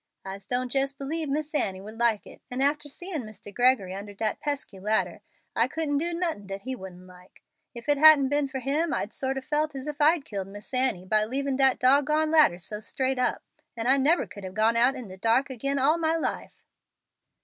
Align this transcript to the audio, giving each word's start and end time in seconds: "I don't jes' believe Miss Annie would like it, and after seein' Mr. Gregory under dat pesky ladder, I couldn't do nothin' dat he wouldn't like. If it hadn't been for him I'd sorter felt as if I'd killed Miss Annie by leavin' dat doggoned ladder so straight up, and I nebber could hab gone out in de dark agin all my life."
"I 0.25 0.39
don't 0.49 0.73
jes' 0.73 0.93
believe 0.93 1.29
Miss 1.29 1.53
Annie 1.53 1.79
would 1.79 1.99
like 1.99 2.25
it, 2.25 2.41
and 2.49 2.63
after 2.63 2.89
seein' 2.89 3.21
Mr. 3.21 3.53
Gregory 3.53 3.93
under 3.93 4.15
dat 4.15 4.39
pesky 4.39 4.79
ladder, 4.79 5.21
I 5.55 5.67
couldn't 5.67 5.99
do 5.99 6.11
nothin' 6.11 6.47
dat 6.47 6.61
he 6.61 6.75
wouldn't 6.75 7.05
like. 7.05 7.43
If 7.75 7.87
it 7.87 7.99
hadn't 7.99 8.29
been 8.29 8.47
for 8.47 8.57
him 8.57 8.95
I'd 8.95 9.13
sorter 9.13 9.43
felt 9.43 9.75
as 9.75 9.85
if 9.85 10.01
I'd 10.01 10.25
killed 10.25 10.47
Miss 10.47 10.73
Annie 10.73 11.05
by 11.05 11.25
leavin' 11.25 11.55
dat 11.57 11.77
doggoned 11.77 12.31
ladder 12.31 12.57
so 12.57 12.79
straight 12.79 13.19
up, 13.19 13.43
and 13.77 13.87
I 13.87 13.97
nebber 13.97 14.25
could 14.25 14.43
hab 14.43 14.55
gone 14.55 14.75
out 14.75 14.95
in 14.95 15.07
de 15.07 15.17
dark 15.17 15.51
agin 15.51 15.77
all 15.77 15.99
my 15.99 16.15
life." 16.15 16.63